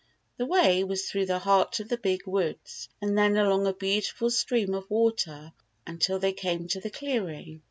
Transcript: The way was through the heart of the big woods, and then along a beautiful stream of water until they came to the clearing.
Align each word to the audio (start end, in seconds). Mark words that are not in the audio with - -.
The 0.37 0.47
way 0.47 0.83
was 0.83 1.07
through 1.07 1.27
the 1.27 1.37
heart 1.37 1.79
of 1.79 1.87
the 1.87 1.97
big 1.99 2.25
woods, 2.25 2.89
and 3.03 3.15
then 3.15 3.37
along 3.37 3.67
a 3.67 3.73
beautiful 3.73 4.31
stream 4.31 4.73
of 4.73 4.89
water 4.89 5.53
until 5.85 6.17
they 6.17 6.33
came 6.33 6.67
to 6.69 6.79
the 6.81 6.89
clearing. 6.89 7.59